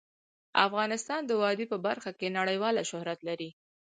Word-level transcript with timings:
افغانستان 0.67 1.21
د 1.25 1.31
وادي 1.41 1.65
په 1.71 1.77
برخه 1.87 2.11
کې 2.19 2.35
نړیوال 2.37 2.75
شهرت 2.91 3.19
لري. 3.29 3.49